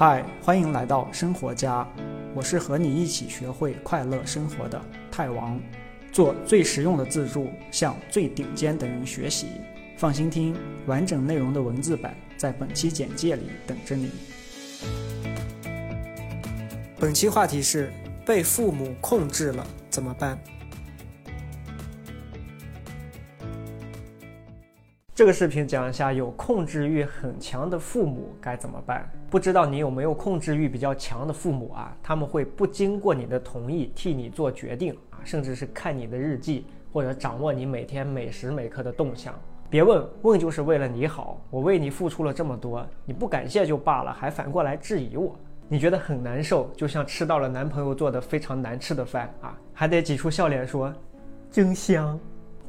[0.00, 1.86] 嗨，欢迎来到生活家，
[2.34, 4.80] 我是和你一起学会快乐生活的
[5.10, 5.60] 泰王，
[6.10, 9.48] 做最实用的自助，向最顶尖的人学习。
[9.98, 14.10] 放心听，完整内容的文字版在本期简介里等着你。
[16.98, 17.92] 本期话题是
[18.24, 20.38] 被父母控制了怎么办？
[25.14, 29.06] 这个视频讲一下有控制欲很强的父母该怎么办。
[29.30, 31.96] 不知道你有没有控制欲比较强的父母啊？
[32.02, 39.32] 他们会不经过你的同意替你做决定啊，甚至是看你的日记或者掌握你每天每时每刻的动向。
[39.68, 45.32] 别问问就是为了你好，我为你付出了这么多，你不感谢就罢了，还反过来质疑我，
[45.68, 50.92] 你觉得很难受，就像吃到了男朋友做的非常难吃的饭啊，还得挤出笑脸说，
[51.52, 52.18] 真香。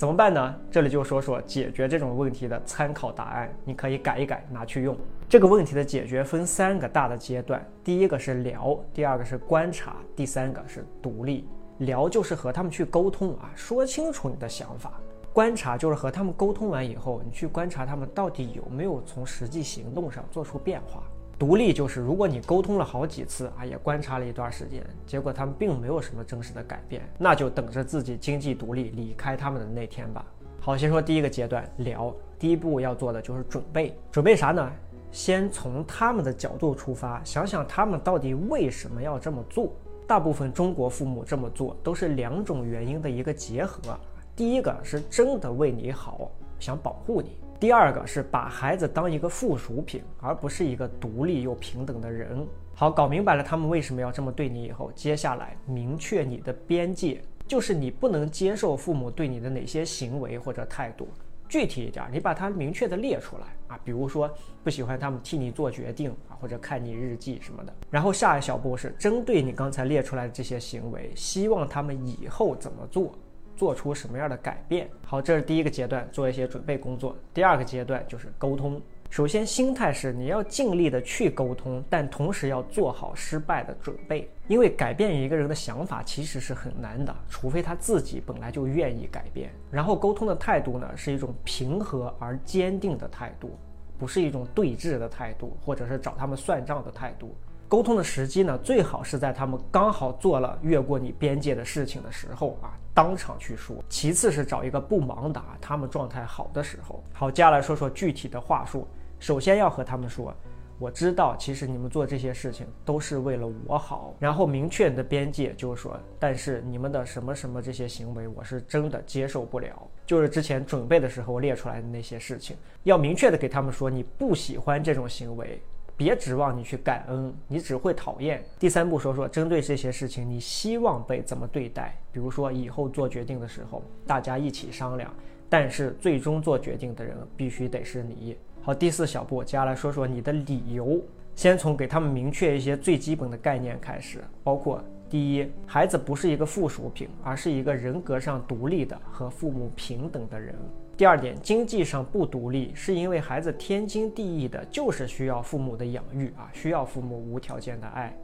[0.00, 0.56] 怎么办呢？
[0.70, 4.96] 这里就说说解决这种问题的参考答案，你可以改一改，拿去用。
[5.28, 11.46] 这个问题的解决分三个大的阶段，第一个是聊，第二个是观察，第三个是独立。
[11.80, 14.88] 聊就是和他们去沟通啊，说清楚你的想法；
[15.34, 21.02] 观察就是和他们沟通完以后，你去观察他们到底有没有从实际行动上做出变化。
[21.40, 30.22] 独立就是，如果你沟通了好几次啊，也观察了一段时间，结果他们并没有什么真实的改变，那就等着自己经济独立离开他们的那天吧。
[30.60, 33.96] 好，先说第一个阶段聊，第一步要做的就是准备。
[34.12, 34.70] 准备啥呢？
[35.10, 39.72] 先从他们的角度出发，想想他们到底为什么要这么做。
[40.06, 43.98] 大部分中国父母这么做都是两种原因的一个结合。
[44.36, 46.30] 第一个是真的为你好，
[46.60, 47.38] 想保护你。
[47.58, 52.46] 第二个是把孩子当一个附属品，而不是一个独立又平等的人。
[52.74, 61.08] 好，搞明白了他们为什么要这么对你以后，接下来明确你的边界，就是你不能接受父母对你的哪些行为或者态度。
[61.48, 67.74] 具体一点，你把它明确的列出来啊，比如说不喜欢他们替你做决定啊，或者看你日记什么的。
[67.90, 73.12] 然后下一小步是针对你刚才列出来的这些行为，希望他们以后怎么做。
[73.60, 74.88] 做出什么样的改变？
[75.04, 77.14] 好，这是第一个阶段，做一些准备工作。
[77.34, 78.80] 第二个阶段就是沟通。
[79.10, 84.26] 首先，心态是你要尽力的去沟通，但同时要做好失败的准备。
[84.48, 89.50] 因为改变一个人的想法其实是很难的，除非他自己本来就愿意改变。
[89.70, 93.58] 然后，沟通的态度呢，是一种平和而坚定的态度，
[93.98, 97.36] 不是一种对峙的态度，或者是找他们算账的态度。
[97.70, 103.76] 沟通的时机呢，最好是在他们刚好做了越过你边界的事情的时候啊，当场去说。
[103.88, 107.00] 其次是找一个不忙的啊，他们状态好的时候。
[107.12, 108.88] 好，接下来说说具体的话术。
[109.20, 110.34] 首先要和他们说，
[110.80, 114.12] 我知道其实你们做这些事情都是为了我好。
[114.18, 119.80] 然后明确你的边界，就是说，但是你们的什么什么这些行为，我是真的接受不了。
[120.04, 125.62] 就是之前准备的时候列出来的那些事情，要明确的给他们说，你不喜欢这种行为。
[126.00, 128.42] 别指望你去感恩，你只会讨厌。
[128.58, 131.94] 第三步说说针对这些事情，你希望被怎么对待？
[132.10, 135.14] 比如说以后做决定的时候，大家一起商量，
[135.46, 138.34] 但是最终做决定的人必须得是你。
[138.62, 140.98] 好，第四小步，接下来说说你的理由。
[141.34, 150.54] 先从给他们明确一些最基本的概念开始，包括第一，孩子不是一个附属品，而是一个人格上独立的和父母平等的人。
[151.00, 158.14] 第二点，经济上不独立，是因为孩子天经地义的就是需要父母的养育啊，需要父母无条件的爱。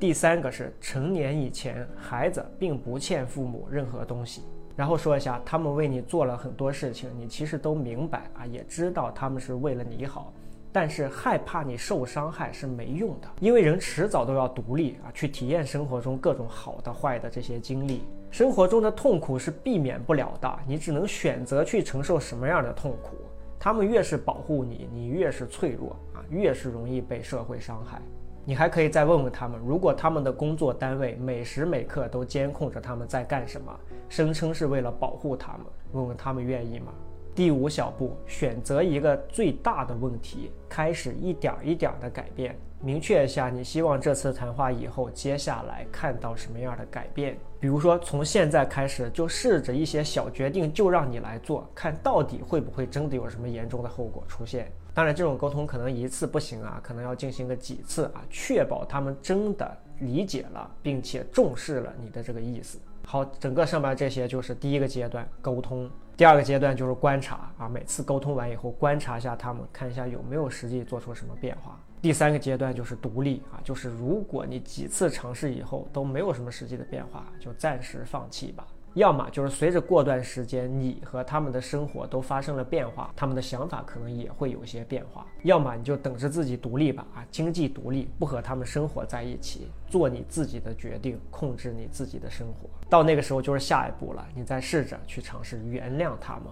[0.00, 4.40] 第三个是成年以前，孩子并不欠父母任何东西。
[4.74, 10.32] 然后说一下，他们为你做了很多事情，你其实都明白啊，也知道他们是为了你好。
[10.72, 18.02] 但是害怕你受伤害是没用的，因为人迟早都要独立啊，去体验生活中各种好的、坏的这些经历。
[18.30, 23.16] 生活中的痛苦是避免不了的，你只能选择去承受什么样的痛苦。
[23.60, 28.00] 他们越是保护你，你越是脆弱啊，越是容易被社会伤害。
[28.44, 33.72] 你还可以再问问他们，如果他们的工作单位每时每刻都监控着他们在干什么，
[34.08, 36.92] 声称是为了保护他们，问问他们愿意吗？
[37.34, 42.54] 第五小步，选择一个最大的问题，开始一点儿一点儿的改变。
[42.78, 47.38] 明确一下，你希望这次谈话以后，接下来看到什么样的改变？
[47.58, 54.70] 比如说，从现在开始就试着一些小决定，就让你来做，看到底会不会真的有什么严重的后果出现。
[54.92, 62.78] 当然，这种沟通可能一次不行啊，可能要进行个几次啊，确保他们真的理解了，并且重视了你的这个意思。
[63.06, 67.68] 好，整个上面这些就是第一个阶段沟通，第二个阶段就是观察啊。
[67.68, 71.78] 每次沟通完以后，观察一下他们，看一下有没有实际做出什么变化。
[72.00, 78.66] 第三个阶段就是独立啊，就是如果你几次尝试以后都没有什么实际的变化，就暂时放弃吧。
[78.94, 92.68] 要么就是随着过段时间，你和他们的生活都发生了变化，他们的想法可能也会有些变化；要么你就等着自己独立吧，啊，经济独立，不和他们生活在一起，做你自己的决定，控制你自己的生活。
[92.90, 96.44] 到那个时候就是下一步了，你再试着去尝试原谅他们。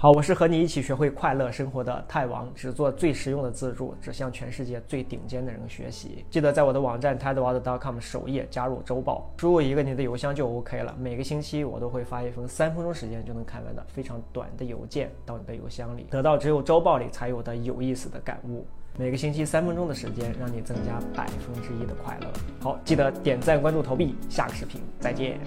[0.00, 6.24] 好，我是和你一起学会快乐生活的泰王，只做最实用的自助，只向全世界最顶尖的人学习。
[6.30, 10.94] 记得在我的网站 tedward.com 首页加入周报，输入一个你的邮箱就 OK 了。
[11.00, 18.64] 每个星期我都会发一封三分钟时间就能看完的非常短的邮件到你的邮箱里，得到只有周报里才有的有意思的感悟。
[18.96, 22.28] 每个星期三 分钟的时间，让你增加百分之一的快乐。
[22.60, 24.14] 好，记得点赞、关注、投币。
[24.28, 25.40] 下个视频再见。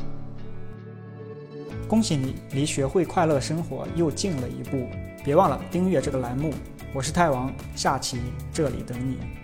[1.91, 4.87] 恭喜你，离学会快乐生活又近了一步。
[5.25, 6.53] 别忘了订阅这个栏目，
[6.93, 8.17] 我是泰王，下期
[8.53, 9.40] 这里等你。